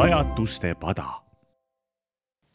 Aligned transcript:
pajatuste 0.00 0.74
pada. 0.80 1.04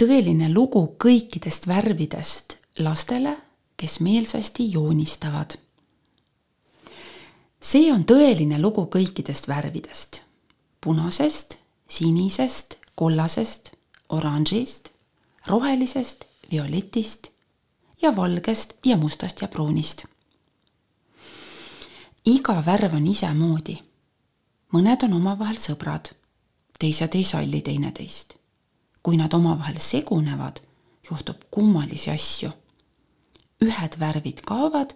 tõeline 0.02 0.48
lugu 0.50 0.82
kõikidest 1.04 1.68
värvidest 1.70 2.56
lastele, 2.82 3.36
kes 3.78 4.00
meelsasti 4.00 4.66
joonistavad. 4.72 5.54
see 7.62 7.92
on 7.94 8.02
tõeline 8.04 8.58
lugu 8.62 8.88
kõikidest 8.96 9.48
värvidest. 9.48 10.22
punasest, 10.82 11.58
sinisest, 11.88 12.78
kollasest, 12.96 13.72
oranžist, 14.10 14.90
rohelisest, 15.46 16.26
violetist 16.52 17.32
ja 18.02 18.16
valgest 18.16 18.74
ja 18.86 18.98
mustast 18.98 19.42
ja 19.42 19.48
pruunist. 19.48 20.06
iga 22.26 22.64
värv 22.66 22.94
on 22.94 23.08
isemoodi. 23.08 23.82
mõned 24.74 25.04
on 25.04 25.14
omavahel 25.14 25.58
sõbrad, 25.58 26.25
teised 26.80 27.16
ei 27.16 27.24
salli 27.24 27.62
teineteist. 27.62 28.34
kui 29.04 29.18
nad 29.18 29.34
omavahel 29.34 29.80
segunevad, 29.80 30.60
juhtub 31.10 31.44
kummalisi 31.52 32.12
asju. 32.12 32.52
ühed 33.62 34.00
värvid 34.00 34.42
kaovad, 34.46 34.96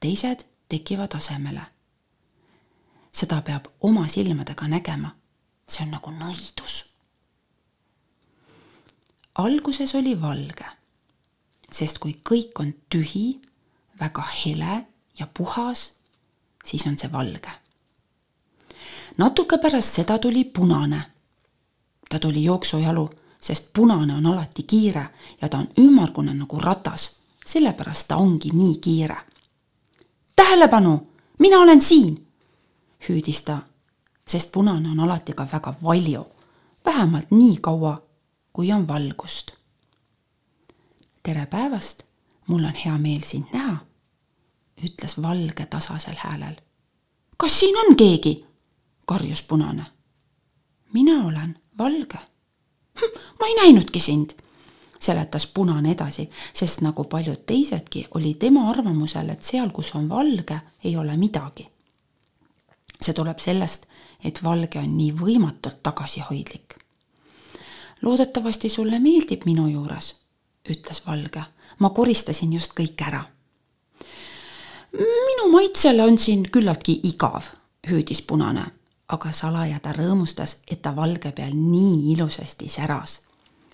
teised 0.00 0.44
tekivad 0.68 1.14
asemele. 1.14 1.62
seda 3.12 3.42
peab 3.42 3.66
oma 3.80 4.08
silmadega 4.08 4.68
nägema. 4.68 5.16
see 5.68 5.84
on 5.84 5.90
nagu 5.90 6.10
nõidus. 6.10 6.84
alguses 9.34 9.94
oli 9.94 10.20
valge 10.20 10.76
sest 11.72 11.98
kui 12.02 12.16
kõik 12.24 12.60
on 12.62 12.72
tühi, 12.92 13.40
väga 14.00 14.24
hele 14.38 14.84
ja 15.18 15.26
puhas, 15.26 15.92
siis 16.64 16.86
on 16.86 16.98
see 16.98 17.10
valge. 17.12 17.50
natuke 19.18 19.58
pärast 19.58 19.94
seda 19.94 20.18
tuli 20.18 20.44
punane. 20.44 21.02
Ta 22.08 22.18
tuli 22.18 22.44
jooksujalu, 22.44 23.10
sest 23.42 23.70
punane 23.72 24.14
on 24.14 24.26
alati 24.26 24.62
kiire 24.62 25.08
ja 25.42 25.48
ta 25.48 25.58
on 25.58 25.68
ümmargune 25.78 26.34
nagu 26.34 26.60
ratas, 26.60 27.16
sellepärast 27.46 28.08
ta 28.08 28.16
ongi 28.16 28.50
nii 28.50 28.78
kiire. 28.78 29.16
tähelepanu, 30.36 31.06
mina 31.38 31.58
olen 31.58 31.82
siin, 31.82 32.26
hüüdis 33.08 33.42
ta, 33.42 33.58
sest 34.28 34.52
punane 34.52 34.88
on 34.88 35.00
alati 35.00 35.32
ka 35.32 35.46
väga 35.52 35.74
valju, 35.82 36.26
vähemalt 36.84 37.30
nii 37.30 37.58
kaua, 37.60 38.02
kui 38.52 38.72
on 38.72 38.88
valgust 38.88 39.56
tere 41.26 41.46
päevast, 41.46 42.02
mul 42.46 42.64
on 42.64 42.74
hea 42.84 42.98
meel 43.02 43.22
sind 43.26 43.50
näha, 43.52 43.80
ütles 44.86 45.16
valge 45.22 45.66
tasasel 45.66 46.14
häälel. 46.18 46.54
kas 47.36 47.60
siin 47.60 47.76
on 47.76 47.96
keegi? 47.96 48.46
karjus 49.06 49.42
punane. 49.42 49.86
mina 50.92 51.26
olen 51.26 51.58
valge. 51.78 52.18
Hm, 53.00 53.20
ma 53.40 53.46
ei 53.46 53.54
näinudki 53.54 54.00
sind, 54.00 54.34
seletas 54.98 55.46
punane 55.46 55.92
edasi, 55.92 56.28
sest 56.54 56.80
nagu 56.80 57.04
paljud 57.04 57.44
teisedki, 57.46 58.06
oli 58.14 58.34
tema 58.34 58.70
arvamusel, 58.70 59.28
et 59.30 59.44
seal, 59.44 59.70
kus 59.70 59.94
on 59.94 60.08
valge, 60.08 60.60
ei 60.84 60.96
ole 60.96 61.16
midagi. 61.16 61.68
see 63.00 63.12
tuleb 63.14 63.38
sellest, 63.38 63.86
et 64.24 64.38
valge 64.44 64.78
on 64.78 64.96
nii 64.96 65.12
võimatult 65.12 65.82
tagasihoidlik. 65.82 66.78
loodetavasti 68.02 68.68
sulle 68.68 68.98
meeldib 68.98 69.44
minu 69.44 69.68
juures 69.68 70.14
ütles 70.70 71.02
Valge. 71.06 71.42
ma 71.78 71.90
koristasin 71.90 72.52
just 72.52 72.74
kõik 72.74 73.02
ära. 73.06 73.24
minu 74.92 75.50
maitsele 75.52 76.02
on 76.02 76.18
siin 76.18 76.46
küllaltki 76.50 77.00
igav, 77.04 77.50
hüüdis 77.88 78.22
Punane, 78.22 78.66
aga 79.08 79.32
salaja 79.32 79.78
ta 79.80 79.92
rõõmustas, 79.92 80.62
et 80.70 80.82
ta 80.82 80.96
valge 80.96 81.32
peal 81.32 81.54
nii 81.54 82.12
ilusasti 82.12 82.68
säras. 82.68 83.20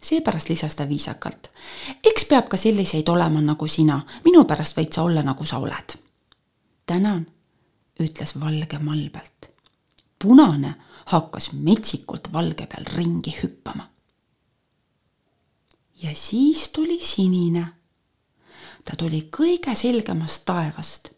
seepärast 0.03 0.48
lisas 0.48 0.75
ta 0.75 0.88
viisakalt. 0.88 1.50
eks 2.04 2.25
peab 2.25 2.48
ka 2.48 2.56
selliseid 2.56 3.09
olema 3.09 3.41
nagu 3.41 3.69
sina, 3.69 4.03
minu 4.25 4.44
pärast 4.44 4.76
võid 4.76 4.93
sa 4.93 5.03
olla, 5.03 5.22
nagu 5.22 5.44
sa 5.44 5.59
oled. 5.59 5.98
tänan, 6.87 7.26
ütles 8.00 8.41
Valge 8.41 8.78
malbelt. 8.78 9.50
punane 10.19 10.75
hakkas 11.06 11.53
metsikult 11.53 12.32
valge 12.32 12.66
peal 12.66 12.84
ringi 12.97 13.37
hüppama 13.43 13.93
ja 16.03 16.10
siis 16.14 16.69
tuli 16.69 17.00
sinine. 17.00 17.66
ta 18.84 18.97
tuli 18.99 19.28
kõige 19.37 19.75
selgemast 19.75 20.43
taevast. 20.44 21.12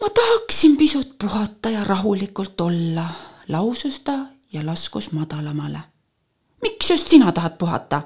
Ma 0.00 0.08
tahaksin 0.10 0.76
pisut 0.76 1.18
puhata 1.18 1.70
ja 1.70 1.84
rahulikult 1.84 2.60
olla, 2.60 3.06
lausus 3.48 4.00
ta 4.00 4.18
ja 4.52 4.66
laskus 4.66 5.12
madalamale. 5.12 5.80
miks 6.62 6.90
just 6.90 7.08
sina 7.08 7.32
tahad 7.32 7.58
puhata? 7.58 8.02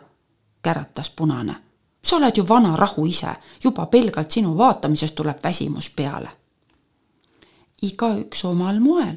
käratas 0.62 1.10
punane. 1.10 1.56
sa 2.04 2.16
oled 2.16 2.36
ju 2.36 2.48
vana 2.48 2.76
rahu 2.76 3.06
ise, 3.06 3.36
juba 3.64 3.86
pelgalt 3.86 4.31
sinu 4.31 4.58
vaatamisest 4.58 5.14
tuleb 5.14 5.38
väsimus 5.44 5.91
peale. 5.91 6.31
igaüks 7.82 8.44
omal 8.44 8.81
moel, 8.81 9.16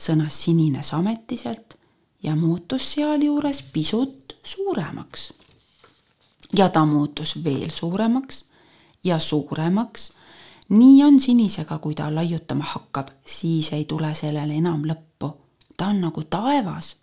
sõnas 0.00 0.44
sinine 0.44 0.82
sametiselt 0.82 1.74
ja 2.22 2.36
muutus 2.36 2.92
sealjuures 2.92 3.62
pisut 3.72 4.36
suuremaks. 4.42 5.32
ja 6.56 6.68
ta 6.68 6.84
muutus 6.84 7.44
veel 7.44 7.70
suuremaks 7.70 8.44
ja 9.04 9.18
suuremaks. 9.18 10.12
Nii 10.72 11.04
on 11.04 11.20
sinisega, 11.20 11.78
kui 11.78 11.94
ta 11.94 12.08
laiutama 12.14 12.64
hakkab, 12.64 13.08
siis 13.26 13.72
ei 13.72 13.84
tule 13.84 14.14
sellele 14.14 14.56
enam 14.56 14.84
lõppu. 14.88 15.30
ta 15.76 15.86
on 15.86 16.00
nagu 16.00 16.24
taevas. 16.24 16.96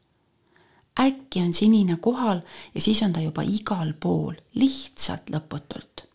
äkki 1.00 1.42
on 1.42 1.54
sinine 1.54 1.98
kohal 2.02 2.42
ja 2.76 2.82
siis 2.82 3.02
on 3.04 3.14
ta 3.14 3.22
juba 3.22 3.42
igal 3.42 3.94
pool, 4.00 4.34
lihtsalt 4.56 5.30
lõputult. 5.30 6.06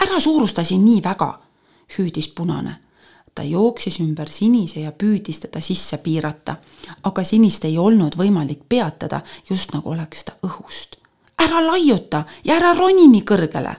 ära 0.00 0.20
suurusta 0.20 0.64
siin 0.64 0.84
nii 0.84 1.02
väga, 1.02 1.40
hüüdis 1.98 2.28
punane 2.28 2.84
ta 3.34 3.42
jooksis 3.42 3.98
ümber 4.00 4.30
sinise 4.30 4.80
ja 4.80 4.92
püüdis 4.92 5.40
teda 5.42 5.60
sisse 5.60 5.98
piirata, 5.98 6.56
aga 7.02 7.24
sinist 7.24 7.64
ei 7.64 7.78
olnud 7.78 8.16
võimalik 8.18 8.62
peatada, 8.68 9.20
just 9.50 9.74
nagu 9.74 9.90
oleks 9.90 10.24
ta 10.24 10.36
õhust. 10.46 10.96
ära 11.38 11.66
laiuta 11.66 12.24
ja 12.44 12.56
ära 12.56 12.74
roni 12.78 13.08
nii 13.08 13.22
kõrgele. 13.22 13.76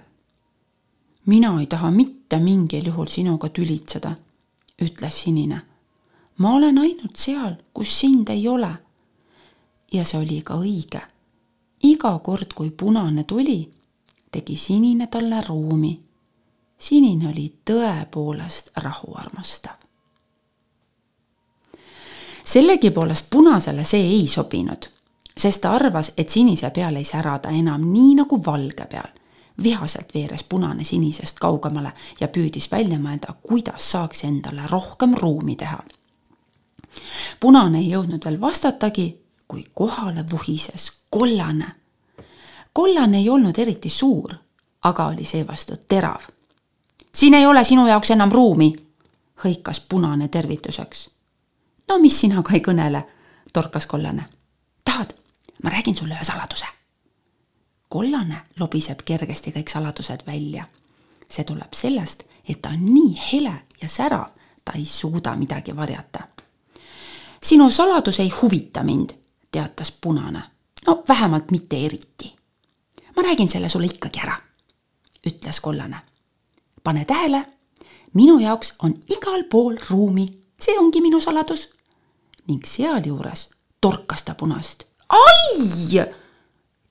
Mina 1.25 1.59
ei 1.59 1.67
taha 1.67 1.91
mitte 1.91 2.39
mingil 2.39 2.85
juhul 2.85 3.07
sinuga 3.07 3.49
tülitseda, 3.49 4.15
ütles 4.81 5.23
sinine. 5.23 5.61
ma 6.37 6.53
olen 6.53 6.77
ainult 6.77 7.15
seal, 7.15 7.55
kus 7.73 7.99
sind 7.99 8.29
ei 8.29 8.47
ole. 8.47 8.75
ja 9.91 10.03
see 10.03 10.19
oli 10.19 10.41
ka 10.41 10.53
õige. 10.55 11.01
iga 11.83 12.19
kord, 12.19 12.53
kui 12.53 12.69
punane 12.71 13.23
tuli, 13.23 13.71
tegi 14.31 14.57
sinine 14.57 15.07
talle 15.07 15.41
ruumi 15.47 16.05
sinine 16.77 17.29
oli 17.29 17.47
tõepoolest 17.65 18.71
rahuarmastav. 18.75 19.75
sellegipoolest 22.45 23.29
punasele 23.29 23.83
see 23.83 24.03
ei 24.05 24.27
sobinud, 24.27 24.85
sest 25.37 25.61
ta 25.61 25.71
arvas, 25.73 26.11
et 26.17 26.29
sinise 26.29 26.69
peal 26.69 26.95
ei 26.95 27.03
sära 27.03 27.39
ta 27.39 27.49
enam 27.49 27.87
nii 27.91 28.15
nagu 28.21 28.37
valge 28.45 28.85
peal. 28.85 29.09
Vihaselt 29.63 30.13
veeres 30.13 30.43
punane 30.43 30.83
sinisest 30.83 31.39
kaugemale 31.39 31.91
ja 32.19 32.27
püüdis 32.27 32.71
välja 32.71 32.97
mõelda, 32.99 33.33
kuidas 33.41 33.91
saaks 33.91 34.23
endale 34.23 34.67
rohkem 34.69 35.13
ruumi 35.13 35.55
teha. 35.55 35.83
punane 37.39 37.79
ei 37.79 37.89
jõudnud 37.89 38.25
veel 38.25 38.41
vastatagi, 38.41 39.21
kui 39.47 39.65
kohale 39.73 40.25
vuhises 40.31 40.91
kollane. 41.09 41.75
kollane 42.73 43.17
ei 43.17 43.29
olnud 43.29 43.57
eriti 43.57 43.89
suur, 43.89 44.33
aga 44.83 45.07
oli 45.07 45.25
seevastu 45.25 45.75
terav 45.87 46.35
siin 47.15 47.33
ei 47.33 47.45
ole 47.45 47.63
sinu 47.63 47.87
jaoks 47.87 48.11
enam 48.11 48.31
ruumi, 48.31 48.75
hõikas 49.45 49.81
punane 49.89 50.27
tervituseks. 50.27 51.09
no 51.87 51.99
mis 51.99 52.19
sina 52.19 52.43
ka 52.43 52.53
ei 52.53 52.59
kõnele, 52.59 53.03
torkas 53.53 53.85
kollane. 53.85 54.25
tahad, 54.85 55.13
ma 55.63 55.69
räägin 55.69 55.95
sulle 55.95 56.13
ühe 56.13 56.23
saladuse. 56.23 56.65
Kollane 57.95 58.41
lobiseb 58.59 59.05
kergesti 59.05 59.53
kõik 59.55 59.71
saladused 59.71 60.25
välja. 60.27 60.65
see 61.29 61.43
tuleb 61.43 61.73
sellest, 61.73 62.23
et 62.49 62.61
ta 62.61 62.69
on 62.69 62.85
nii 62.85 63.13
hele 63.31 63.53
ja 63.81 63.87
särav, 63.89 64.27
ta 64.65 64.73
ei 64.75 64.85
suuda 64.85 65.35
midagi 65.35 65.75
varjata. 65.75 66.27
sinu 67.43 67.69
saladus 67.71 68.19
ei 68.19 68.29
huvita 68.41 68.83
mind, 68.83 69.09
teatas 69.51 69.91
punane. 69.91 70.41
no 70.87 71.03
vähemalt 71.07 71.51
mitte 71.51 71.85
eriti. 71.85 72.35
ma 73.15 73.23
räägin 73.23 73.49
selle 73.49 73.69
sulle 73.69 73.85
ikkagi 73.85 74.19
ära, 74.19 74.35
ütles 75.27 75.61
kollane 75.61 75.99
pane 76.85 77.05
tähele, 77.05 77.45
minu 78.13 78.39
jaoks 78.39 78.75
on 78.83 78.93
igal 79.09 79.43
pool 79.49 79.77
ruumi, 79.89 80.27
see 80.61 80.77
ongi 80.79 81.01
minu 81.01 81.21
saladus. 81.21 81.69
ning 82.47 82.61
sealjuures 82.65 83.49
torkas 83.81 84.23
ta 84.23 84.35
punast. 84.35 84.83
ai! 85.09 86.24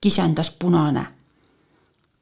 Kisendas 0.05 0.51
punane. 0.59 1.05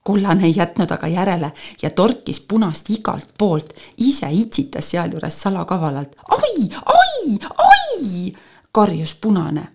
kollane 0.03 0.43
ei 0.43 0.53
jätnud 0.55 0.91
aga 0.91 1.07
järele 1.07 1.51
ja 1.81 1.89
torkis 1.89 2.39
punast 2.39 2.89
igalt 2.89 3.27
poolt, 3.37 3.73
ise 3.97 4.27
itsitas 4.31 4.91
sealjuures 4.91 5.41
salakavalalt. 5.41 6.15
ai, 6.29 6.69
ai, 6.85 7.39
ai! 7.57 8.33
karjus 8.71 9.15
punane 9.21 9.67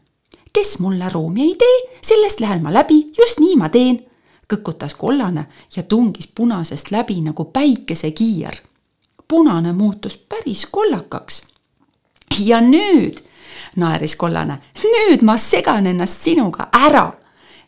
kes 0.52 0.78
mulle 0.78 1.08
ruumi 1.12 1.42
ei 1.42 1.54
tee, 1.58 1.98
sellest 2.02 2.40
lähen 2.40 2.62
ma 2.62 2.72
läbi, 2.72 3.06
just 3.18 3.38
nii 3.40 3.56
ma 3.60 3.68
teen, 3.68 4.00
kõkutas 4.48 4.96
kollane 4.96 5.44
ja 5.76 5.82
tungis 5.82 6.32
punasest 6.34 6.90
läbi 6.90 7.20
nagu 7.20 7.44
päikesekiir. 7.44 8.56
punane 9.28 9.72
muutus 9.72 10.16
päris 10.16 10.66
kollakaks. 10.66 11.42
ja 12.40 12.60
nüüd, 12.60 13.20
naeris 13.76 14.16
kollane, 14.16 14.58
nüüd 14.96 15.22
ma 15.22 15.36
segan 15.38 15.86
ennast 15.86 16.24
sinuga 16.24 16.68
ära 16.72 17.12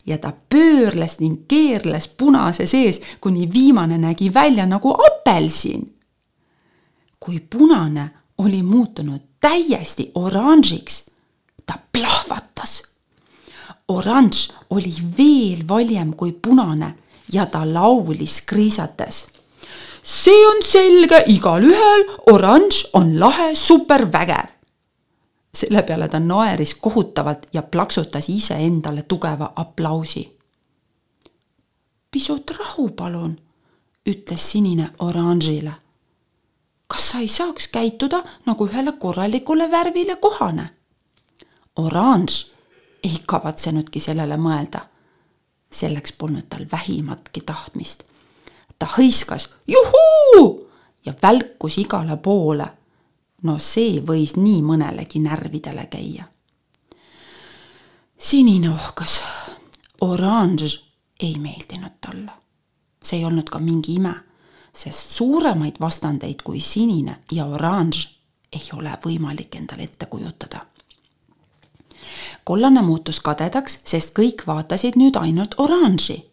ja 0.05 0.17
ta 0.17 0.33
pöörles 0.49 1.19
ning 1.19 1.45
keerles 1.47 2.07
punase 2.07 2.67
sees, 2.67 3.01
kuni 3.21 3.49
viimane 3.53 3.97
nägi 3.97 4.33
välja 4.33 4.65
nagu 4.65 4.95
apelsin. 5.07 5.95
kui 7.19 7.39
punane 7.39 8.09
oli 8.37 8.63
muutunud 8.63 9.21
täiesti 9.39 10.11
oranžiks, 10.15 11.09
ta 11.65 11.73
plahvatas. 11.91 12.83
oranž 13.87 14.51
oli 14.69 14.93
veel 15.17 15.67
valjem 15.67 16.13
kui 16.13 16.31
punane 16.31 16.95
ja 17.33 17.45
ta 17.45 17.73
laulis 17.73 18.41
kriisates. 18.41 19.27
see 20.03 20.47
on 20.47 20.63
selge 20.63 21.23
igalühel, 21.27 22.05
oranž 22.31 22.89
on 22.93 23.19
lahe, 23.19 23.55
supervägev 23.55 24.60
selle 25.53 25.81
peale 25.81 26.07
ta 26.07 26.19
naeris 26.19 26.75
kohutavalt 26.75 27.45
ja 27.53 27.61
plaksutas 27.61 28.29
iseendale 28.29 29.01
tugeva 29.01 29.53
aplausi. 29.55 30.39
pisut 32.11 32.51
rahu, 32.59 32.89
palun, 32.89 33.39
ütles 34.09 34.51
sinine 34.51 34.89
oranžile. 34.99 35.71
kas 36.87 37.09
sa 37.09 37.17
ei 37.17 37.27
saaks 37.27 37.67
käituda 37.67 38.23
nagu 38.45 38.67
ühele 38.67 38.91
korralikule 38.91 39.71
värvile 39.71 40.15
kohane? 40.15 40.69
oranž 41.75 42.51
ei 43.03 43.21
kavatsenudki 43.25 43.99
sellele 43.99 44.37
mõelda. 44.37 44.79
selleks 45.71 46.11
polnud 46.11 46.43
tal 46.49 46.65
vähimatki 46.71 47.41
tahtmist. 47.41 48.03
ta 48.79 48.85
hõiskas 48.85 49.49
juhuu 49.67 50.69
ja 51.05 51.13
välkus 51.21 51.77
igale 51.77 52.17
poole 52.17 52.67
no 53.43 53.57
see 53.59 54.01
võis 54.05 54.35
nii 54.37 54.61
mõnelegi 54.61 55.19
närvidele 55.19 55.85
käia. 55.85 56.25
sinine 58.17 58.69
ohkas, 58.69 59.21
oranž 60.01 60.81
ei 61.19 61.37
meeldinud 61.39 61.97
talle. 62.01 62.31
see 63.03 63.19
ei 63.19 63.25
olnud 63.25 63.49
ka 63.49 63.59
mingi 63.59 63.95
ime, 63.95 64.13
sest 64.73 65.11
suuremaid 65.11 65.79
vastandeid 65.79 66.41
kui 66.43 66.59
sinine 66.59 67.19
ja 67.31 67.45
oranž 67.45 68.07
ei 68.53 68.69
ole 68.73 68.97
võimalik 69.05 69.55
endale 69.55 69.83
ette 69.83 70.05
kujutada. 70.05 70.65
kollane 72.43 72.81
muutus 72.81 73.19
kadedaks, 73.19 73.81
sest 73.85 74.17
kõik 74.19 74.47
vaatasid 74.47 74.95
nüüd 74.95 75.17
ainult 75.17 75.55
oranži. 75.57 76.23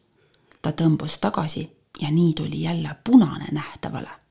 ta 0.62 0.70
tõmbus 0.70 1.18
tagasi 1.20 1.70
ja 2.00 2.10
nii 2.10 2.34
tuli 2.34 2.62
jälle 2.62 2.96
punane 3.04 3.48
nähtavale 3.52 4.27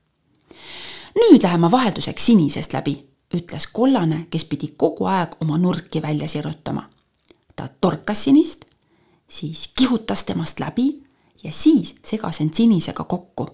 nüüd 1.18 1.42
lähen 1.42 1.60
ma 1.60 1.70
vahelduseks 1.70 2.26
sinisest 2.26 2.72
läbi, 2.72 2.94
ütles 3.34 3.66
kollane, 3.72 4.26
kes 4.30 4.44
pidi 4.44 4.72
kogu 4.76 5.08
aeg 5.10 5.36
oma 5.42 5.58
nurki 5.58 6.02
välja 6.02 6.28
sirutama. 6.28 6.88
ta 7.56 7.68
torkas 7.80 8.24
sinist, 8.24 8.64
siis 9.28 9.72
kihutas 9.78 10.24
temast 10.24 10.60
läbi 10.60 11.02
ja 11.42 11.52
siis 11.52 11.94
segas 12.04 12.40
end 12.40 12.54
sinisega 12.54 13.04
kokku. 13.04 13.48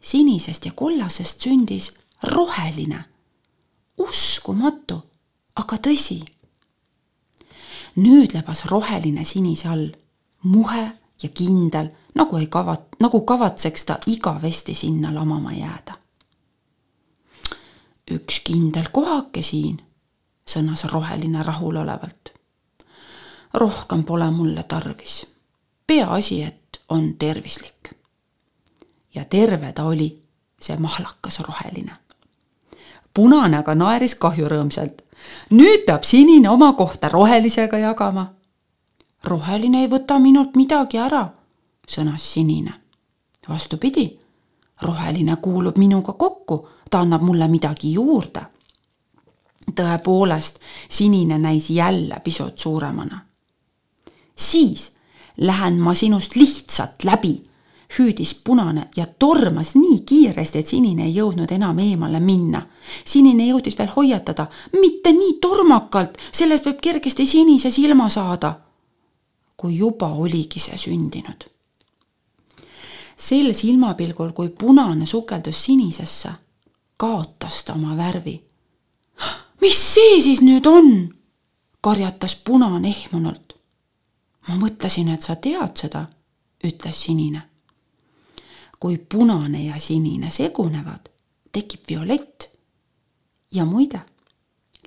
sinisest 0.00 0.64
ja 0.66 0.72
kollasest 0.72 1.40
sündis 1.42 1.92
roheline. 2.22 3.04
uskumatu, 3.98 5.02
aga 5.56 5.76
tõsi. 5.76 6.24
nüüd 7.96 8.34
lebas 8.34 8.64
roheline 8.64 9.24
sinise 9.24 9.68
all, 9.68 9.90
muhe 10.42 10.92
ja 11.22 11.28
kindel, 11.28 11.88
nagu 12.14 12.36
ei 12.36 12.46
kava-, 12.46 12.82
nagu 13.00 13.20
kavatseks 13.20 13.84
ta 13.84 13.98
igavesti 14.06 14.74
sinna 14.74 15.14
lamama 15.14 15.52
jääda 15.52 16.03
üks 18.10 18.40
kindel 18.44 18.90
kohake 18.92 19.42
siin, 19.42 19.80
sõnas 20.48 20.84
roheline 20.92 21.42
rahulolevalt. 21.42 22.32
rohkem 23.54 24.04
pole 24.04 24.30
mulle 24.30 24.62
tarvis. 24.62 25.26
peaasi, 25.86 26.42
et 26.42 26.80
on 26.88 27.14
tervislik. 27.14 27.94
ja 29.14 29.24
terve 29.24 29.72
ta 29.72 29.84
oli, 29.84 30.22
see 30.60 30.76
mahlakas 30.76 31.40
roheline. 31.40 31.96
punane 33.14 33.56
aga 33.56 33.74
naeris 33.74 34.14
kahjurõõmsalt. 34.14 35.02
nüüd 35.50 35.86
peab 35.86 36.02
sinine 36.02 36.50
oma 36.50 36.72
kohta 36.72 37.08
rohelisega 37.08 37.78
jagama. 37.78 38.32
roheline 39.24 39.80
ei 39.80 39.88
võta 39.88 40.18
minult 40.18 40.56
midagi 40.56 40.98
ära, 40.98 41.28
sõnas 41.88 42.32
sinine. 42.32 42.74
vastupidi, 43.48 44.18
roheline 44.82 45.36
kuulub 45.36 45.78
minuga 45.78 46.12
kokku 46.12 46.68
ta 46.94 47.00
annab 47.00 47.22
mulle 47.26 47.48
midagi 47.48 47.92
juurde. 47.92 48.40
tõepoolest, 49.74 50.60
sinine 50.88 51.38
näis 51.38 51.70
jälle 51.70 52.20
pisut 52.24 52.58
suuremana. 52.58 53.26
siis 54.36 54.92
lähen 55.36 55.80
ma 55.80 55.94
sinust 55.94 56.36
lihtsalt 56.36 57.04
läbi, 57.04 57.42
hüüdis 57.98 58.34
punane 58.44 58.86
ja 58.96 59.06
tormas 59.18 59.74
nii 59.74 59.98
kiiresti, 60.06 60.58
et 60.58 60.66
sinine 60.66 61.04
ei 61.04 61.16
jõudnud 61.16 61.50
enam 61.50 61.78
eemale 61.78 62.20
minna. 62.20 62.62
sinine 63.04 63.46
jõudis 63.46 63.78
veel 63.78 63.90
hoiatada, 63.96 64.46
mitte 64.72 65.12
nii 65.12 65.38
tormakalt, 65.40 66.18
sellest 66.32 66.66
võib 66.66 66.78
kergesti 66.80 67.26
sinise 67.26 67.70
silma 67.70 68.08
saada. 68.08 68.54
kui 69.56 69.76
juba 69.76 70.12
oligi 70.12 70.60
see 70.60 70.78
sündinud 70.78 71.50
sel 73.16 73.54
silmapilgul, 73.54 74.32
kui 74.32 74.48
punane 74.48 75.06
sukeldus 75.06 75.64
sinisesse, 75.64 76.43
kaotas 76.96 77.64
ta 77.64 77.72
oma 77.72 77.96
värvi. 77.96 78.44
mis 79.60 79.94
see 79.94 80.20
siis 80.20 80.40
nüüd 80.40 80.66
on? 80.66 81.14
karjatas 81.80 82.36
punane 82.36 82.88
ehmunult. 82.88 83.52
ma 84.48 84.54
mõtlesin, 84.56 85.08
et 85.14 85.22
sa 85.22 85.36
tead 85.36 85.76
seda, 85.76 86.06
ütles 86.64 87.02
sinine. 87.04 87.42
kui 88.80 88.98
punane 88.98 89.64
ja 89.64 89.78
sinine 89.78 90.30
segunevad, 90.30 91.08
tekib 91.52 91.80
violett. 91.88 92.48
ja 93.52 93.64
muide, 93.64 94.00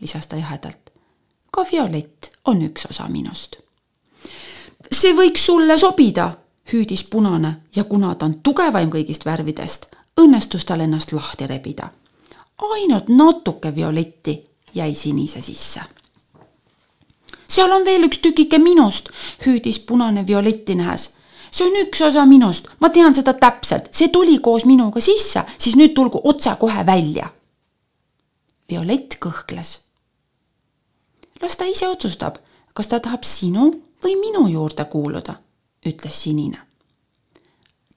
lisas 0.02 0.28
ta 0.28 0.36
jahedalt, 0.36 0.90
ka 1.52 1.66
violett 1.72 2.32
on 2.46 2.62
üks 2.62 2.90
osa 2.90 3.08
minust. 3.08 3.56
see 4.92 5.14
võiks 5.14 5.46
sulle 5.46 5.78
sobida, 5.78 6.38
hüüdis 6.74 7.04
punane 7.10 7.56
ja 7.76 7.84
kuna 7.84 8.16
ta 8.16 8.26
on 8.26 8.40
tugevaim 8.44 8.90
kõigist 8.90 9.26
värvidest, 9.26 9.97
õnnestus 10.18 10.66
tal 10.66 10.82
ennast 10.82 11.14
lahti 11.14 11.48
rebida. 11.48 11.90
ainult 12.58 13.10
natuke 13.10 13.76
violetti 13.76 14.48
jäi 14.74 14.96
sinise 14.96 15.42
sisse. 15.42 15.82
seal 17.50 17.72
on 17.72 17.86
veel 17.86 18.04
üks 18.04 18.18
tükike 18.18 18.58
minust, 18.58 19.10
hüüdis 19.46 19.80
punane 19.80 20.28
violetti 20.28 20.76
nähes. 20.76 21.14
see 21.52 21.68
on 21.68 21.76
üks 21.86 22.02
osa 22.02 22.26
minust, 22.26 22.68
ma 22.80 22.90
tean 22.90 23.16
seda 23.16 23.34
täpselt, 23.34 23.94
see 23.94 24.08
tuli 24.08 24.40
koos 24.40 24.66
minuga 24.66 25.00
sisse, 25.02 25.44
siis 25.58 25.76
nüüd 25.76 25.94
tulgu 25.94 26.22
otsekohe 26.24 26.86
välja. 26.86 27.30
Violett 28.70 29.18
kõhkles. 29.26 29.80
las 31.42 31.58
ta 31.58 31.66
ise 31.66 31.88
otsustab, 31.88 32.38
kas 32.74 32.88
ta 32.88 33.00
tahab 33.00 33.24
sinu 33.24 33.72
või 34.04 34.16
minu 34.20 34.48
juurde 34.48 34.86
kuuluda, 34.86 35.40
ütles 35.86 36.24
sinine. 36.24 36.60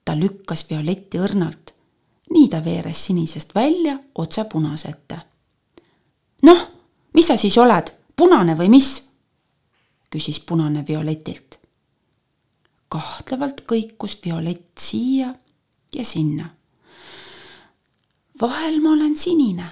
ta 0.05 0.17
lükkas 0.17 0.71
Violetti 0.71 1.19
õrnalt 1.19 1.80
nii 2.31 2.49
ta 2.49 2.65
veeres 2.65 3.05
sinisest 3.05 3.55
välja 3.55 3.99
otse 4.15 4.45
punase 4.45 4.89
ette. 4.89 5.19
noh, 6.43 6.69
mis 7.15 7.27
sa 7.27 7.37
siis 7.37 7.59
oled, 7.59 7.91
punane 8.17 8.57
või 8.57 8.69
mis? 8.69 9.11
küsis 10.11 10.41
punane 10.41 10.85
Violetilt. 10.89 11.59
kahtlevalt 12.89 13.61
kõikus 13.61 14.19
Violett 14.25 14.79
siia 14.79 15.35
ja 15.93 16.05
sinna. 16.05 16.51
vahel 18.41 18.81
ma 18.81 18.93
olen 18.93 19.17
sinine, 19.17 19.67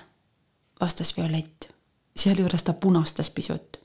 vastas 0.80 1.16
Violett, 1.16 1.70
sealjuures 2.16 2.62
ta 2.62 2.72
punastas 2.72 3.30
pisut. 3.30 3.76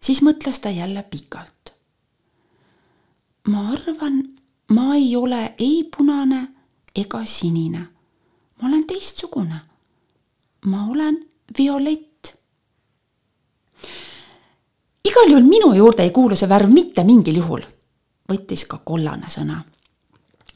siis 0.00 0.22
mõtles 0.22 0.58
ta 0.60 0.70
jälle 0.70 1.02
pikalt. 1.02 1.74
ma 3.48 3.70
arvan, 3.70 4.22
ma 4.70 4.94
ei 4.94 5.16
ole 5.16 5.54
ei 5.58 5.88
punane 5.96 6.53
ega 6.94 7.24
sinine. 7.24 7.86
ma 8.62 8.68
olen 8.68 8.86
teistsugune. 8.86 9.60
ma 10.64 10.86
olen 10.90 11.28
violett. 11.58 12.34
igal 15.04 15.30
juhul 15.30 15.42
minu 15.42 15.74
juurde 15.74 16.02
ei 16.02 16.10
kuulu 16.10 16.36
see 16.36 16.48
värv 16.48 16.70
mitte 16.70 17.04
mingil 17.04 17.36
juhul, 17.36 17.62
võttis 18.32 18.66
ka 18.66 18.78
kollane 18.84 19.26
sõna. 19.28 19.62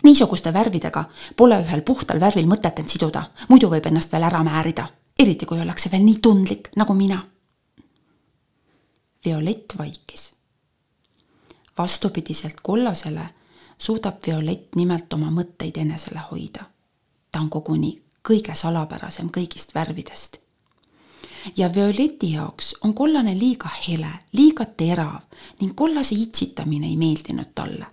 niisuguste 0.02 0.52
värvidega 0.52 1.04
pole 1.36 1.60
ühel 1.64 1.82
puhtal 1.82 2.20
värvil 2.20 2.46
mõtet 2.46 2.78
end 2.78 2.88
siduda, 2.88 3.30
muidu 3.48 3.70
võib 3.70 3.86
ennast 3.86 4.12
veel 4.12 4.22
ära 4.22 4.42
määrida, 4.42 4.88
eriti 5.18 5.46
kui 5.46 5.60
ollakse 5.60 5.90
veel 5.92 6.04
nii 6.04 6.20
tundlik 6.22 6.70
nagu 6.76 6.94
mina. 6.94 7.24
Violett 9.24 9.78
vaikis. 9.78 10.32
vastupidiselt 11.78 12.60
kollasele 12.62 13.37
suudab 13.78 14.14
Violett 14.26 14.74
nimelt 14.76 15.12
oma 15.12 15.30
mõtteid 15.30 15.78
enesele 15.78 16.20
hoida. 16.30 16.64
ta 17.32 17.40
on 17.40 17.50
koguni 17.50 18.02
kõige 18.28 18.54
salapärasem 18.54 19.30
kõigist 19.30 19.74
värvidest. 19.74 20.38
ja 21.56 21.74
Violeti 21.74 22.32
jaoks 22.32 22.74
on 22.84 22.94
kollane 22.94 23.34
liiga 23.38 23.70
hele, 23.88 24.10
liiga 24.32 24.64
terav 24.64 25.22
ning 25.60 25.74
kollase 25.74 26.14
itsitamine 26.14 26.86
ei 26.86 26.96
meeldinud 26.96 27.54
talle. 27.54 27.86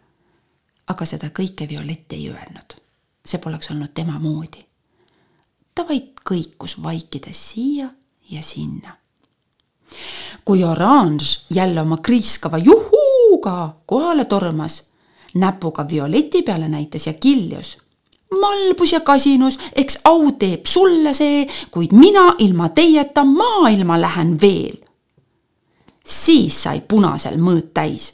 aga 0.88 1.06
seda 1.06 1.28
kõike 1.28 1.70
Violett 1.70 2.14
ei 2.14 2.30
öelnud. 2.30 2.76
see 3.26 3.40
poleks 3.40 3.72
olnud 3.72 3.94
tema 3.94 4.20
moodi. 4.20 4.66
ta 5.76 5.88
vaid 5.88 6.14
kõikus 6.30 6.84
vaikides 6.84 7.52
siia 7.52 7.90
ja 8.30 8.42
sinna 8.42 8.98
kui 10.46 10.64
oranž 10.64 11.46
jälle 11.50 11.82
oma 11.82 11.98
kriiskava 11.98 12.58
juhuuga 12.58 13.76
kohale 13.86 14.26
tormas, 14.26 14.84
näpuga 15.36 15.86
Violeti 15.90 16.42
peale 16.42 16.68
näitas 16.68 17.08
ja 17.08 17.14
kiljus. 17.14 17.78
malbus 18.42 18.92
ja 18.92 19.00
kasinus, 19.00 19.60
eks 19.76 20.00
au 20.04 20.32
teeb 20.32 20.66
sulle 20.66 21.14
see, 21.14 21.48
kuid 21.72 21.92
mina 21.94 22.34
ilma 22.38 22.70
teieta 22.70 23.24
maailma 23.24 24.02
lähen 24.02 24.42
veel. 24.42 24.78
siis 26.06 26.64
sai 26.64 26.82
punasel 26.88 27.38
mõõt 27.38 27.74
täis. 27.74 28.14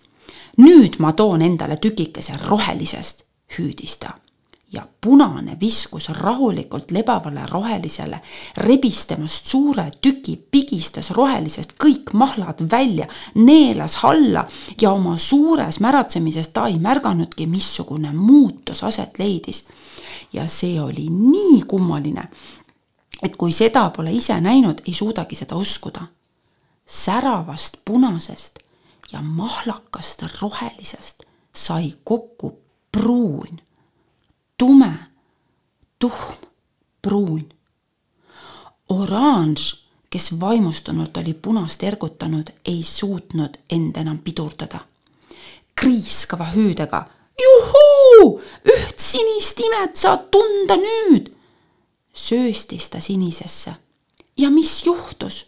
nüüd 0.58 1.00
ma 1.00 1.14
toon 1.14 1.42
endale 1.42 1.78
tükikese 1.78 2.34
rohelisest, 2.48 3.24
hüüdis 3.58 3.98
ta 3.98 4.22
ja 4.74 4.88
punane 5.02 5.58
viskus 5.60 6.10
rahulikult 6.10 6.92
lebavale 6.92 7.46
rohelisele, 7.50 8.22
rebis 8.58 9.06
temast 9.06 9.48
suure 9.48 9.90
tüki, 10.02 10.38
pigistas 10.52 11.12
rohelisest 11.12 11.76
kõik 11.84 12.14
mahlad 12.14 12.64
välja, 12.72 13.08
neelas 13.36 13.98
alla 14.04 14.46
ja 14.82 14.92
oma 14.92 15.18
suures 15.18 15.80
märatsemises 15.80 16.48
ta 16.48 16.68
ei 16.68 16.80
märganudki, 16.80 17.48
missugune 17.48 18.14
muutus 18.14 18.84
aset 18.84 19.20
leidis. 19.20 19.68
ja 20.34 20.48
see 20.48 20.82
oli 20.82 21.10
nii 21.10 21.64
kummaline, 21.68 22.24
et 23.24 23.36
kui 23.36 23.52
seda 23.52 23.90
pole 23.90 24.12
ise 24.12 24.40
näinud, 24.42 24.82
ei 24.88 24.94
suudagi 24.94 25.36
seda 25.36 25.56
uskuda. 25.56 26.02
säravast 26.86 27.78
punasest 27.86 28.60
ja 29.12 29.22
mahlakast 29.22 30.24
rohelisest 30.42 31.24
sai 31.54 31.94
kokku 32.04 32.60
pruun 32.92 33.60
tume, 34.62 35.00
tuhm, 36.00 36.36
pruun. 37.02 37.54
oranž, 38.90 39.86
kes 40.10 40.40
vaimustunult 40.40 41.18
oli 41.18 41.34
punast 41.34 41.84
ergutanud, 41.84 42.50
ei 42.66 42.84
suutnud 42.84 43.58
end 43.70 43.96
enam 43.96 44.18
pidurdada. 44.18 44.80
kriiskava 45.76 46.46
hüüdega 46.46 47.06
juhuu, 47.44 48.42
üht 48.76 49.00
sinist 49.00 49.60
imet 49.60 49.96
saad 49.98 50.28
tunda 50.32 50.78
nüüd, 50.78 51.32
sööstis 52.14 52.90
ta 52.90 53.00
sinisesse. 53.00 53.74
ja 54.38 54.50
mis 54.50 54.86
juhtus? 54.86 55.46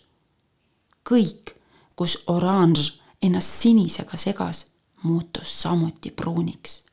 kõik, 1.09 1.53
kus 1.95 2.23
oranž 2.27 2.97
ennast 3.21 3.61
sinisega 3.61 4.17
segas, 4.17 4.65
muutus 5.03 5.61
samuti 5.61 6.09
pruuniks 6.09 6.83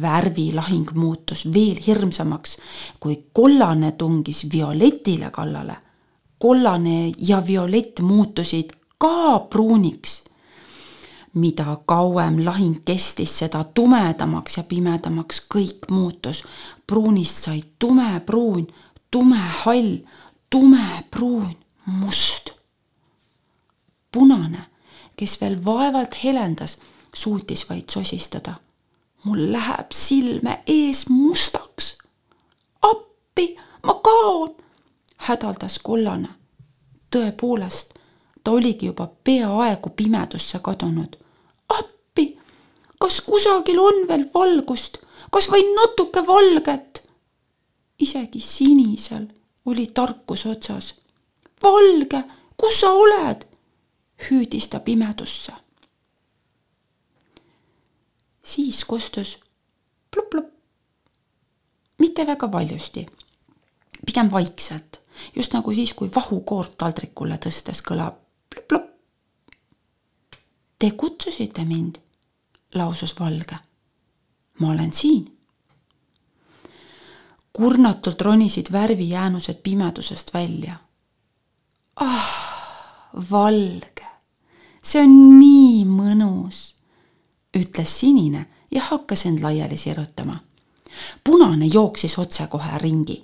värvilahing 0.00 0.90
muutus 0.94 1.52
veel 1.54 1.78
hirmsamaks, 1.86 2.56
kui 3.00 3.24
kollane 3.32 3.92
tungis 3.92 4.46
violetile 4.52 5.30
kallale. 5.30 5.76
kollane 6.38 7.12
ja 7.18 7.46
violett 7.46 8.00
muutusid 8.00 8.70
ka 8.98 9.38
pruuniks. 9.38 10.24
mida 11.34 11.76
kauem 11.84 12.44
lahing 12.44 12.84
kestis, 12.84 13.38
seda 13.38 13.64
tumedamaks 13.64 14.56
ja 14.56 14.62
pimedamaks 14.62 15.46
kõik 15.54 15.90
muutus. 15.90 16.44
pruunist 16.86 17.42
sai 17.44 17.64
tumepruun, 17.78 18.66
tumehall, 19.10 19.96
tumepruun, 20.50 21.56
must. 21.86 22.50
punane, 24.12 24.66
kes 25.16 25.40
veel 25.40 25.64
vaevalt 25.64 26.24
helendas, 26.24 26.78
suutis 27.14 27.70
vaid 27.70 27.90
sosistada 27.90 28.65
mul 29.26 29.52
läheb 29.52 29.90
silme 29.92 30.62
ees 30.66 31.08
mustaks. 31.08 31.98
appi, 32.82 33.56
ma 33.82 33.94
kaon, 33.94 34.56
hädaldas 35.16 35.78
kollane. 35.78 36.28
tõepoolest, 37.10 37.94
ta 38.44 38.50
oligi 38.50 38.86
juba 38.86 39.08
peaaegu 39.24 39.90
pimedusse 39.90 40.58
kadunud. 40.58 41.16
appi, 41.68 42.38
kas 42.98 43.20
kusagil 43.20 43.78
on 43.78 44.08
veel 44.08 44.24
valgust, 44.34 44.98
kas 45.30 45.50
või 45.50 45.66
natuke 45.74 46.26
valget? 46.26 47.02
isegi 47.98 48.40
sinisel 48.40 49.26
oli 49.64 49.86
tarkus 49.86 50.46
otsas. 50.46 50.94
valge, 51.62 52.24
kus 52.56 52.80
sa 52.80 52.92
oled? 52.92 53.46
hüüdis 54.30 54.68
ta 54.68 54.80
pimedusse 54.80 55.65
siis 58.46 58.84
kostus 58.84 59.38
plupp-plupp. 60.14 60.54
mitte 61.98 62.26
väga 62.26 62.52
valjusti, 62.52 63.06
pigem 64.06 64.32
vaikselt, 64.32 65.00
just 65.36 65.52
nagu 65.52 65.74
siis, 65.74 65.94
kui 65.94 66.10
vahukoort 66.14 66.76
taldrikule 66.78 67.38
tõstes 67.46 67.82
kõlab 67.82 68.20
plupp-plupp. 68.50 68.92
Te 70.78 70.90
kutsusite 70.90 71.64
mind, 71.64 71.96
lausus 72.74 73.20
Valge. 73.20 73.58
ma 74.60 74.70
olen 74.70 74.92
siin. 74.92 75.32
kurnatult 77.52 78.20
ronisid 78.20 78.66
värvijäänused 78.72 79.62
pimedusest 79.62 80.34
välja. 80.34 80.76
ah, 81.96 82.30
Valge, 83.30 84.06
see 84.82 85.02
on 85.02 85.38
nii 85.38 85.84
ütles 87.56 88.00
sinine 88.00 88.46
ja 88.70 88.82
hakkas 88.82 89.26
end 89.26 89.42
laiali 89.42 89.76
sirutama. 89.76 90.38
punane 91.24 91.66
jooksis 91.66 92.18
otsekohe 92.18 92.78
ringi, 92.78 93.22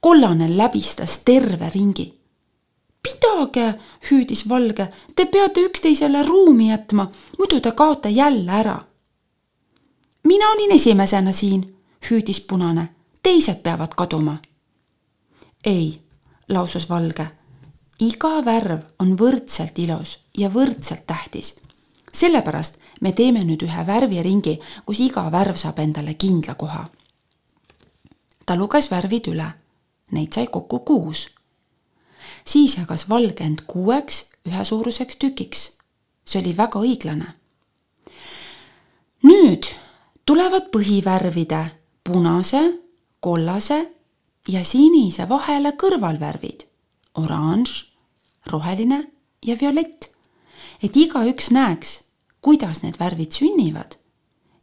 kollane 0.00 0.56
läbistas 0.56 1.18
terve 1.24 1.70
ringi. 1.74 2.14
pidage, 3.02 3.74
hüüdis 4.10 4.48
valge, 4.48 4.88
te 5.16 5.24
peate 5.24 5.60
üksteisele 5.60 6.22
ruumi 6.22 6.70
jätma, 6.70 7.10
muidu 7.38 7.60
te 7.60 7.72
kaote 7.72 8.08
jälle 8.08 8.52
ära. 8.52 8.80
mina 10.22 10.50
olin 10.50 10.72
esimesena 10.72 11.32
siin, 11.32 11.76
hüüdis 12.10 12.40
punane, 12.40 12.88
teised 13.22 13.62
peavad 13.62 13.94
kaduma. 13.96 14.36
ei, 15.64 16.00
lausus 16.48 16.90
valge 16.90 17.26
iga 18.02 18.40
värv 18.44 18.82
on 19.00 19.14
võrdselt 19.16 19.78
ilus 19.80 20.18
ja 20.36 20.50
võrdselt 20.52 21.06
tähtis. 21.06 21.56
sellepärast 22.12 22.80
me 23.00 23.12
teeme 23.12 23.44
nüüd 23.44 23.62
ühe 23.66 23.86
värviringi, 23.86 24.58
kus 24.86 25.00
iga 25.04 25.26
värv 25.32 25.58
saab 25.60 25.78
endale 25.82 26.14
kindla 26.14 26.54
koha. 26.54 26.88
ta 28.46 28.54
luges 28.54 28.90
värvid 28.90 29.28
üle, 29.32 29.46
neid 30.12 30.32
sai 30.32 30.46
kokku 30.46 30.78
kuus. 30.78 31.28
siis 32.44 32.76
jagas 32.78 33.08
valge 33.08 33.44
end 33.44 33.64
kuueks 33.66 34.24
ühesuuruseks 34.46 35.16
tükiks. 35.16 35.78
see 36.24 36.40
oli 36.40 36.56
väga 36.56 36.80
õiglane. 36.80 37.34
nüüd 39.22 39.66
tulevad 40.24 40.70
põhivärvide 40.72 41.66
punase, 42.04 42.62
kollase 43.20 43.86
ja 44.48 44.64
sinise 44.64 45.28
vahele 45.28 45.72
kõrvalvärvid 45.72 46.66
oranž, 47.16 47.86
roheline 48.46 49.06
ja 49.42 49.56
violett, 49.60 50.10
et 50.82 50.96
igaüks 50.96 51.50
näeks 51.50 52.05
kuidas 52.46 52.82
need 52.82 52.94
värvid 52.98 53.32
sünnivad. 53.32 53.92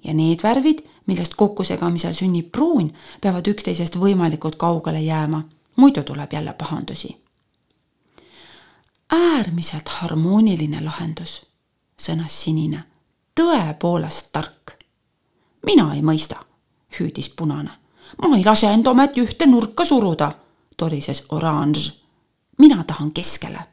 ja 0.03 0.13
need 0.13 0.39
värvid, 0.43 0.79
millest 1.05 1.35
kokkusegamisel 1.35 2.13
sünnib 2.13 2.51
pruun, 2.51 2.93
peavad 3.21 3.47
üksteisest 3.47 3.97
võimalikult 3.99 4.55
kaugele 4.55 5.01
jääma, 5.01 5.41
muidu 5.75 6.03
tuleb 6.03 6.33
jälle 6.33 6.53
pahandusi. 6.53 7.17
äärmiselt 9.11 9.89
harmooniline 9.89 10.83
lahendus, 10.83 11.45
sõnas 11.99 12.39
sinine, 12.43 12.83
tõepoolest 13.35 14.31
tark. 14.31 14.71
mina 15.65 15.93
ei 15.93 16.01
mõista, 16.01 16.35
hüüdis 16.99 17.29
punane. 17.35 17.71
ma 18.21 18.37
ei 18.37 18.45
lase 18.45 18.67
end 18.67 18.87
ometi 18.87 19.21
ühte 19.21 19.45
nurka 19.45 19.85
suruda, 19.85 20.31
torises 20.77 21.25
oranž. 21.29 21.91
mina 22.57 22.83
tahan 22.83 23.11
keskele 23.11 23.72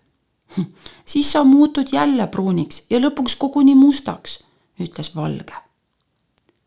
siis 1.12 1.32
sa 1.32 1.44
muutud 1.44 1.86
jälle 1.92 2.26
pruuniks 2.26 2.84
ja 2.90 2.98
lõpuks 2.98 3.36
koguni 3.38 3.74
mustaks, 3.74 4.42
ütles 4.80 5.16
valge. 5.16 5.54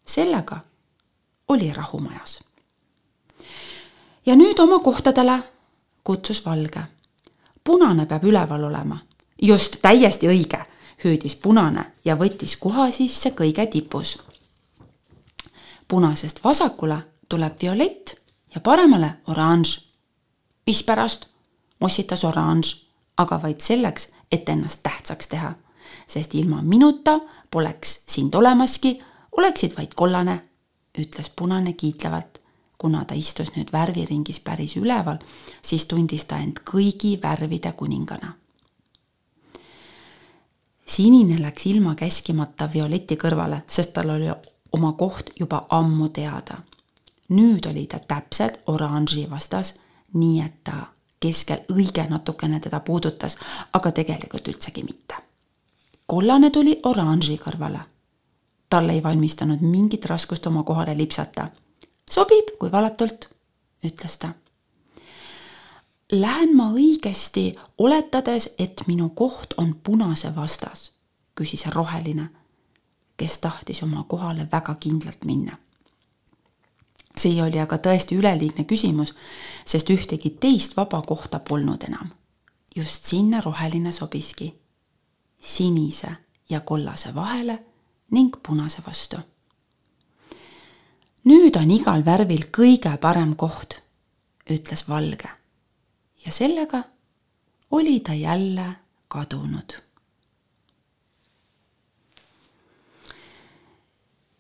sellega 0.06 0.60
oli 1.48 1.74
rahu 1.74 2.00
majas. 2.00 2.40
ja 4.26 4.36
nüüd 4.36 4.60
oma 4.60 4.80
kohtadele, 4.80 5.40
kutsus 6.04 6.46
valge. 6.46 6.84
punane 7.64 8.06
peab 8.06 8.24
üleval 8.24 8.64
olema. 8.64 8.98
just, 9.42 9.76
täiesti 9.82 10.28
õige, 10.28 10.66
hüüdis 11.04 11.36
punane 11.36 11.86
ja 12.06 12.16
võttis 12.16 12.58
koha 12.60 12.92
sisse 12.92 13.30
kõige 13.30 13.68
tipus. 13.68 14.24
punasest 15.88 16.44
vasakule 16.44 16.98
tuleb 17.30 17.62
violett 17.62 18.16
ja 18.56 18.62
paremale 18.62 19.14
oranž. 19.28 19.80
mispärast? 20.68 21.26
mossitas 21.80 22.24
oranž, 22.24 22.76
aga 23.18 23.42
vaid 23.42 23.62
selleks, 23.62 24.12
et 24.32 24.50
ennast 24.50 24.84
tähtsaks 24.84 25.28
teha, 25.28 25.54
sest 26.08 26.36
ilma 26.36 26.62
minuta 26.62 27.20
poleks 27.52 28.04
sind 28.08 28.36
olemaski, 28.36 29.00
oleksid 29.38 29.78
vaid 29.78 29.94
kollane, 29.96 30.42
ütles 31.00 31.30
punane 31.36 31.74
kiitlevalt. 31.74 32.40
kuna 32.78 33.06
ta 33.06 33.16
istus 33.16 33.54
nüüd 33.56 33.70
värviringis 33.72 34.40
päris 34.44 34.76
üleval, 34.76 35.18
siis 35.62 35.86
tundis 35.88 36.26
ta 36.26 36.38
end 36.44 36.60
kõigi 36.68 37.16
värvide 37.22 37.72
kuningana 37.72 38.34
sinine 40.86 41.42
läks 41.42 41.66
ilma 41.66 41.96
käskimata 41.96 42.70
Violeti 42.74 43.16
kõrvale, 43.16 43.64
sest 43.68 43.94
tal 43.94 44.10
oli 44.14 44.30
oma 44.74 44.94
koht 44.98 45.32
juba 45.40 45.66
ammu 45.70 46.10
teada. 46.10 46.58
nüüd 47.30 47.66
oli 47.70 47.88
ta 47.88 48.00
täpselt 48.00 48.60
oranži 48.68 49.30
vastas, 49.30 49.80
nii 50.14 50.42
et 50.42 50.64
ta 50.64 50.93
keskel 51.24 51.64
õige 51.72 52.04
natukene 52.10 52.60
teda 52.60 52.80
puudutas, 52.80 53.38
aga 53.74 53.92
tegelikult 53.92 54.48
üldsegi 54.48 54.84
mitte. 54.84 55.16
kollane 56.08 56.50
tuli 56.52 56.80
oranži 56.84 57.38
kõrvale. 57.38 57.80
tal 58.70 58.90
ei 58.90 59.04
valmistanud 59.04 59.62
mingit 59.62 60.06
raskust 60.06 60.48
oma 60.48 60.64
kohale 60.64 60.98
lipsata. 60.98 61.48
sobib, 62.12 62.58
kui 62.60 62.72
valatult, 62.72 63.30
ütles 63.86 64.18
ta. 64.18 64.34
Lähen 66.12 66.56
ma 66.56 66.72
õigesti, 66.72 67.56
oletades, 67.78 68.50
et 68.60 68.82
minu 68.88 69.10
koht 69.10 69.54
on 69.58 69.76
punase 69.84 70.36
vastas, 70.36 70.92
küsis 71.36 71.66
roheline, 71.66 72.30
kes 73.18 73.38
tahtis 73.40 73.84
oma 73.84 74.04
kohale 74.04 74.48
väga 74.52 74.76
kindlalt 74.76 75.26
minna 75.26 75.63
see 77.18 77.42
oli 77.44 77.60
aga 77.62 77.78
tõesti 77.78 78.18
üleliigne 78.18 78.66
küsimus, 78.70 79.14
sest 79.66 79.90
ühtegi 79.94 80.34
teist 80.40 80.78
vaba 80.78 81.02
kohta 81.02 81.40
polnud 81.40 81.84
enam. 81.88 82.10
just 82.76 83.06
sinna 83.06 83.42
roheline 83.42 83.92
sobiski. 83.92 84.54
sinise 85.40 86.16
ja 86.50 86.60
kollase 86.60 87.16
vahele 87.16 87.64
ning 88.12 88.36
punase 88.48 88.82
vastu. 88.88 89.18
nüüd 91.26 91.56
on 91.58 91.72
igal 91.72 92.06
värvil 92.06 92.46
kõige 92.52 92.98
parem 92.98 93.36
koht, 93.36 93.82
ütles 94.50 94.90
valge. 94.90 95.30
ja 96.26 96.32
sellega 96.32 96.84
oli 97.72 98.00
ta 98.00 98.14
jälle 98.14 98.76
kadunud. 99.08 99.74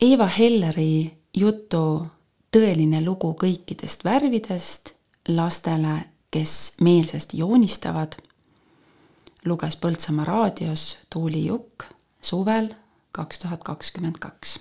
Eva 0.02 0.28
Helleri 0.28 1.18
jutu 1.34 2.08
tõeline 2.54 3.02
lugu 3.06 3.34
kõikidest 3.40 4.06
värvidest 4.06 4.94
lastele, 5.28 5.96
kes 6.34 6.76
meelsasti 6.82 7.40
joonistavad, 7.42 8.18
luges 9.46 9.78
Põltsamaa 9.78 10.26
raadios 10.26 10.98
Tuuli 11.10 11.46
Jukk 11.46 11.88
suvel 12.22 12.70
kaks 13.12 13.40
tuhat 13.40 13.64
kakskümmend 13.64 14.20
kaks. 14.20 14.60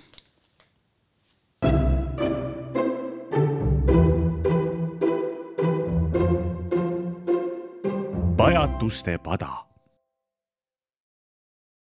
pajatuste 8.37 9.17
pada 9.17 9.72